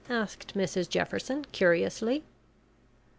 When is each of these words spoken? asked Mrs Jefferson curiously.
asked 0.09 0.55
Mrs 0.57 0.89
Jefferson 0.89 1.45
curiously. 1.51 2.23